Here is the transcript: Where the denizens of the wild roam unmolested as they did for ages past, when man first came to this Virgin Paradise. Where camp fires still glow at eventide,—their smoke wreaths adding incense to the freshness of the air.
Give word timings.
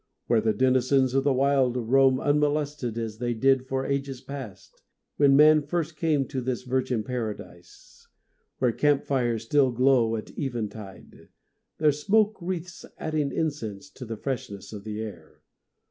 Where 0.25 0.41
the 0.41 0.51
denizens 0.51 1.13
of 1.13 1.23
the 1.23 1.31
wild 1.31 1.77
roam 1.77 2.19
unmolested 2.19 2.97
as 2.97 3.19
they 3.19 3.35
did 3.35 3.67
for 3.67 3.85
ages 3.85 4.19
past, 4.19 4.81
when 5.17 5.35
man 5.35 5.61
first 5.61 5.95
came 5.95 6.25
to 6.29 6.41
this 6.41 6.63
Virgin 6.63 7.03
Paradise. 7.03 8.07
Where 8.57 8.71
camp 8.71 9.03
fires 9.03 9.43
still 9.43 9.69
glow 9.71 10.15
at 10.15 10.31
eventide,—their 10.39 11.91
smoke 11.91 12.35
wreaths 12.41 12.83
adding 12.97 13.31
incense 13.31 13.91
to 13.91 14.03
the 14.03 14.17
freshness 14.17 14.73
of 14.73 14.85
the 14.85 14.99
air. 15.01 15.43